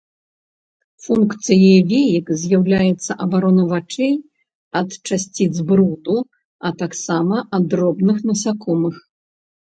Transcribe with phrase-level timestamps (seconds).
[1.07, 4.15] Функцыяй веек з'яўляецца абарона вачэй
[4.81, 6.15] ад часціц бруду,
[6.71, 8.95] а таксама ад дробных насякомых.